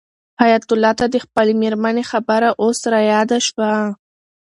[0.41, 3.71] حیات الله ته د خپلې مېرمنې خبره اوس رایاده شوه.